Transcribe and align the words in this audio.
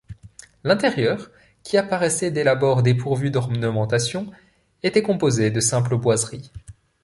L'intérieur, 0.63 1.29
qui 1.61 1.77
apparaissait 1.77 2.31
dès 2.31 2.43
l'abord 2.43 2.81
dépourvu 2.81 3.29
d'ornementation, 3.29 4.31
était 4.81 5.03
composé 5.03 5.51
de 5.51 5.59
simples 5.59 5.95
boiseries. 5.95 6.51